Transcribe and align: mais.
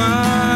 mais. 0.00 0.49